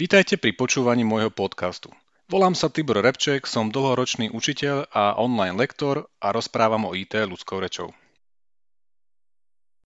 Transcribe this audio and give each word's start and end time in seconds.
Vítajte 0.00 0.40
pri 0.40 0.56
počúvaní 0.56 1.04
môjho 1.04 1.28
podcastu. 1.28 1.92
Volám 2.24 2.56
sa 2.56 2.72
Tibor 2.72 3.04
Repček, 3.04 3.44
som 3.44 3.68
dlhoročný 3.68 4.32
učiteľ 4.32 4.88
a 4.88 5.20
online 5.20 5.60
lektor 5.60 6.08
a 6.24 6.32
rozprávam 6.32 6.88
o 6.88 6.96
IT 6.96 7.12
ľudskou 7.20 7.60
rečou. 7.60 7.92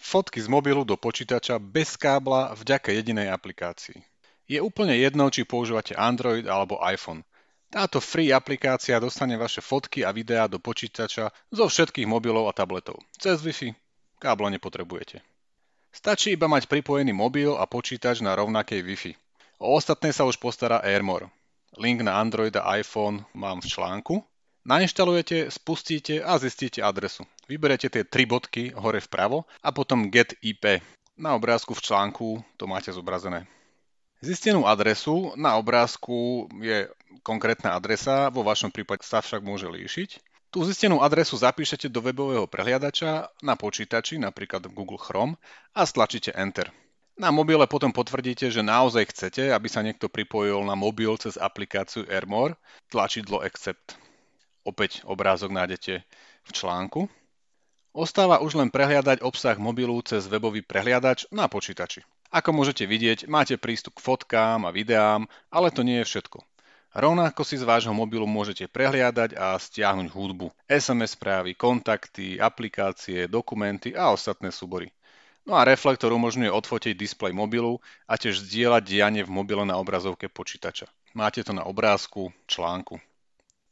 Fotky 0.00 0.40
z 0.40 0.48
mobilu 0.48 0.88
do 0.88 0.96
počítača 0.96 1.60
bez 1.60 2.00
kábla 2.00 2.56
vďaka 2.56 2.88
jedinej 2.88 3.28
aplikácii. 3.28 4.00
Je 4.48 4.56
úplne 4.64 4.96
jedno, 4.96 5.28
či 5.28 5.44
používate 5.44 5.92
Android 5.92 6.48
alebo 6.48 6.80
iPhone. 6.80 7.20
Táto 7.68 8.00
free 8.00 8.32
aplikácia 8.32 8.96
dostane 8.96 9.36
vaše 9.36 9.60
fotky 9.60 10.08
a 10.08 10.16
videá 10.16 10.48
do 10.48 10.56
počítača 10.56 11.28
zo 11.52 11.68
všetkých 11.68 12.08
mobilov 12.08 12.48
a 12.48 12.56
tabletov. 12.56 12.96
Cez 13.12 13.44
Wi-Fi 13.44 13.76
kábla 14.16 14.48
nepotrebujete. 14.56 15.20
Stačí 15.92 16.32
iba 16.32 16.48
mať 16.48 16.64
pripojený 16.64 17.12
mobil 17.12 17.52
a 17.52 17.68
počítač 17.68 18.24
na 18.24 18.32
rovnakej 18.32 18.80
Wi-Fi. 18.88 19.27
O 19.58 19.74
ostatné 19.74 20.14
sa 20.14 20.22
už 20.22 20.38
postará 20.38 20.78
Airmore. 20.86 21.34
Link 21.74 22.06
na 22.06 22.22
Android 22.22 22.54
a 22.54 22.78
iPhone 22.78 23.26
mám 23.34 23.58
v 23.58 23.66
článku. 23.66 24.14
Nainštalujete, 24.62 25.50
spustíte 25.50 26.22
a 26.22 26.38
zistíte 26.38 26.78
adresu. 26.78 27.26
Vyberete 27.50 27.90
tie 27.90 28.06
tri 28.06 28.22
bodky 28.22 28.70
hore 28.70 29.02
vpravo 29.02 29.50
a 29.58 29.74
potom 29.74 30.14
Get 30.14 30.38
IP. 30.46 30.78
Na 31.18 31.34
obrázku 31.34 31.74
v 31.74 31.82
článku 31.82 32.26
to 32.54 32.70
máte 32.70 32.94
zobrazené. 32.94 33.50
Zistenú 34.22 34.66
adresu 34.66 35.34
na 35.34 35.58
obrázku 35.58 36.46
je 36.62 36.86
konkrétna 37.26 37.74
adresa, 37.74 38.30
vo 38.30 38.46
vašom 38.46 38.70
prípade 38.70 39.02
sa 39.02 39.18
však 39.18 39.42
môže 39.42 39.66
líšiť. 39.66 40.10
Tú 40.54 40.62
zistenú 40.62 41.02
adresu 41.02 41.34
zapíšete 41.34 41.90
do 41.90 41.98
webového 41.98 42.46
prehliadača 42.46 43.30
na 43.42 43.54
počítači, 43.58 44.22
napríklad 44.22 44.70
Google 44.70 45.02
Chrome, 45.02 45.34
a 45.74 45.82
stlačíte 45.82 46.30
Enter. 46.34 46.70
Na 47.18 47.34
mobile 47.34 47.66
potom 47.66 47.90
potvrdíte, 47.90 48.46
že 48.46 48.62
naozaj 48.62 49.10
chcete, 49.10 49.50
aby 49.50 49.66
sa 49.66 49.82
niekto 49.82 50.06
pripojil 50.06 50.62
na 50.62 50.78
mobil 50.78 51.10
cez 51.18 51.34
aplikáciu 51.34 52.06
Airmore, 52.06 52.54
tlačidlo 52.94 53.42
Accept. 53.42 53.98
Opäť 54.62 55.02
obrázok 55.02 55.50
nájdete 55.50 56.06
v 56.46 56.50
článku. 56.54 57.10
Ostáva 57.90 58.38
už 58.38 58.54
len 58.54 58.70
prehliadať 58.70 59.26
obsah 59.26 59.58
mobilu 59.58 59.98
cez 60.06 60.30
webový 60.30 60.62
prehliadač 60.62 61.26
na 61.34 61.50
počítači. 61.50 62.06
Ako 62.30 62.54
môžete 62.54 62.86
vidieť, 62.86 63.26
máte 63.26 63.58
prístup 63.58 63.98
k 63.98 64.04
fotkám 64.06 64.62
a 64.62 64.70
videám, 64.70 65.26
ale 65.50 65.74
to 65.74 65.82
nie 65.82 65.98
je 66.06 66.06
všetko. 66.06 66.38
Rovnako 66.94 67.42
si 67.42 67.58
z 67.58 67.66
vášho 67.66 67.90
mobilu 67.90 68.30
môžete 68.30 68.70
prehliadať 68.70 69.34
a 69.34 69.58
stiahnuť 69.58 70.06
hudbu, 70.14 70.54
SMS 70.70 71.18
správy, 71.18 71.58
kontakty, 71.58 72.38
aplikácie, 72.38 73.26
dokumenty 73.26 73.98
a 73.98 74.14
ostatné 74.14 74.54
súbory. 74.54 74.94
No 75.48 75.56
a 75.56 75.64
reflektor 75.64 76.12
umožňuje 76.12 76.52
odfotiť 76.52 76.92
displej 76.92 77.32
mobilu 77.32 77.80
a 78.04 78.20
tiež 78.20 78.44
zdieľať 78.44 78.84
dianie 78.84 79.24
v 79.24 79.32
mobile 79.32 79.64
na 79.64 79.80
obrazovke 79.80 80.28
počítača. 80.28 80.84
Máte 81.16 81.40
to 81.40 81.56
na 81.56 81.64
obrázku, 81.64 82.28
článku. 82.44 83.00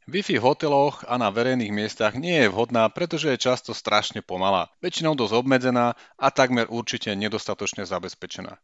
Wi-Fi 0.08 0.40
v 0.40 0.46
hoteloch 0.46 1.04
a 1.04 1.20
na 1.20 1.28
verejných 1.28 1.74
miestach 1.74 2.16
nie 2.16 2.40
je 2.40 2.48
vhodná, 2.48 2.88
pretože 2.88 3.28
je 3.28 3.44
často 3.44 3.76
strašne 3.76 4.24
pomalá, 4.24 4.72
väčšinou 4.80 5.12
dosť 5.18 5.34
obmedzená 5.36 5.92
a 6.16 6.26
takmer 6.32 6.64
určite 6.72 7.12
nedostatočne 7.12 7.84
zabezpečená. 7.84 8.56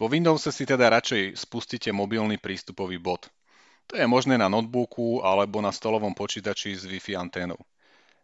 Po 0.00 0.08
Windowse 0.08 0.48
si 0.48 0.64
teda 0.64 0.88
radšej 0.88 1.36
spustíte 1.36 1.92
mobilný 1.92 2.40
prístupový 2.40 2.96
bod. 2.96 3.28
To 3.92 4.00
je 4.00 4.06
možné 4.08 4.40
na 4.40 4.48
notebooku 4.48 5.20
alebo 5.20 5.60
na 5.60 5.76
stolovom 5.76 6.16
počítači 6.16 6.72
s 6.72 6.88
Wi-Fi 6.88 7.20
anténou. 7.20 7.60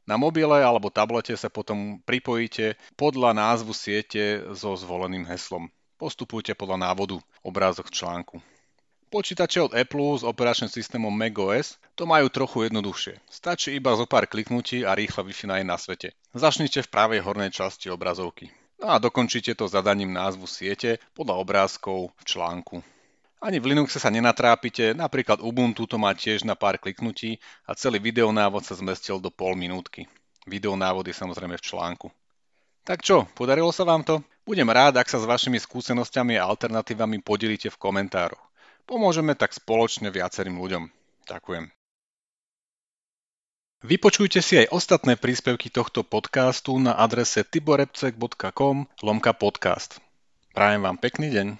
Na 0.03 0.19
mobile 0.19 0.63
alebo 0.67 0.91
tablete 0.91 1.39
sa 1.39 1.47
potom 1.47 2.03
pripojíte 2.03 2.75
podľa 2.99 3.39
názvu 3.39 3.71
siete 3.71 4.43
so 4.51 4.75
zvoleným 4.75 5.23
heslom. 5.31 5.71
Postupujte 5.95 6.59
podľa 6.59 6.91
návodu, 6.91 7.23
obrázok 7.47 7.95
článku. 7.95 8.43
Počítače 9.13 9.69
od 9.69 9.77
Apple 9.77 10.19
s 10.19 10.25
operačným 10.25 10.73
systémom 10.73 11.13
macOS 11.13 11.77
to 11.95 12.09
majú 12.09 12.33
trochu 12.33 12.67
jednoduchšie. 12.67 13.21
Stačí 13.29 13.77
iba 13.77 13.93
zo 13.93 14.09
pár 14.09 14.25
kliknutí 14.25 14.89
a 14.89 14.97
rýchla 14.97 15.23
Wi-Fi 15.23 15.63
na 15.63 15.77
svete. 15.77 16.17
Začnite 16.33 16.81
v 16.81 16.89
pravej 16.89 17.21
hornej 17.21 17.53
časti 17.53 17.93
obrazovky. 17.93 18.49
No 18.81 18.89
a 18.89 18.99
dokončíte 18.99 19.55
to 19.55 19.69
zadaním 19.69 20.17
názvu 20.17 20.49
siete 20.49 20.99
podľa 21.13 21.39
obrázkov 21.39 22.11
v 22.19 22.23
článku. 22.25 22.77
Ani 23.43 23.59
v 23.59 23.75
Linuxe 23.75 23.99
sa 23.99 24.07
nenatrápite, 24.07 24.95
napríklad 24.95 25.43
Ubuntu 25.43 25.83
to 25.91 25.99
má 25.99 26.15
tiež 26.15 26.47
na 26.47 26.55
pár 26.55 26.79
kliknutí 26.79 27.43
a 27.67 27.75
celý 27.75 27.99
videonávod 27.99 28.63
sa 28.63 28.79
zmestil 28.79 29.19
do 29.19 29.35
pol 29.35 29.59
minútky. 29.59 30.07
Videonávod 30.47 31.11
je 31.11 31.15
samozrejme 31.19 31.59
v 31.59 31.67
článku. 31.67 32.07
Tak 32.87 33.03
čo, 33.03 33.27
podarilo 33.35 33.75
sa 33.75 33.83
vám 33.83 34.07
to? 34.07 34.23
Budem 34.47 34.71
rád, 34.71 34.99
ak 34.99 35.11
sa 35.11 35.19
s 35.19 35.27
vašimi 35.27 35.59
skúsenosťami 35.59 36.39
a 36.39 36.47
alternatívami 36.47 37.19
podelíte 37.19 37.71
v 37.71 37.81
komentároch. 37.83 38.43
Pomôžeme 38.87 39.35
tak 39.35 39.55
spoločne 39.55 40.11
viacerým 40.15 40.59
ľuďom. 40.59 40.87
Ďakujem. 41.27 41.71
Vypočujte 43.83 44.39
si 44.39 44.63
aj 44.63 44.71
ostatné 44.71 45.19
príspevky 45.19 45.67
tohto 45.67 46.07
podcastu 46.07 46.79
na 46.79 46.95
adrese 46.95 47.43
tiborepcek.com 47.43 48.87
lomka 49.03 49.35
podcast. 49.35 49.99
Prajem 50.55 50.87
vám 50.87 51.03
pekný 51.03 51.35
deň. 51.35 51.59